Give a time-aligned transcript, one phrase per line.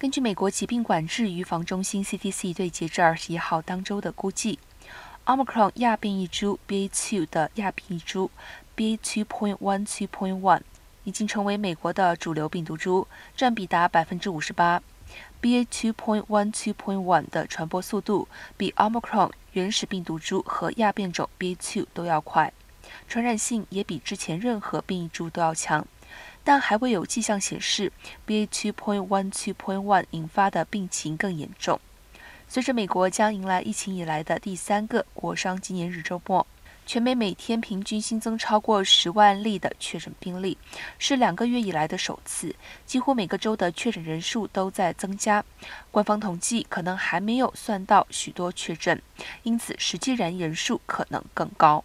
[0.00, 4.60] 根据美国疾病管制预防中心 （CDC） 对截至二十一号当周的估计
[5.26, 8.30] ，Omicron 亚变异株 BA.2 的亚变异株
[8.76, 10.60] BA.2.12.1
[11.02, 14.80] 已经成为美国的主流病毒株，占比达百分之五十八。
[15.42, 22.52] BA.2.12.1 的传播速度比 Omicron 原始病毒株和亚变种 BA.2 都要快，
[23.08, 25.84] 传染性也比之前任何变异株都要强。
[26.44, 27.92] 但还未有迹象显示
[28.26, 31.78] BA.2.12.1 引发的病情更严重。
[32.48, 36.46] 随着美国将迎来疫情以来的第三个国殇纪念日周末，
[36.86, 40.56] 全美每天平均新增超过十万例的确诊病例，
[40.98, 42.56] 是两个月以来的首次。
[42.86, 45.44] 几乎每个州的确诊人数都在增加，
[45.90, 49.02] 官方统计可能还没有算到许多确诊，
[49.42, 51.84] 因此实际染人数可能更高。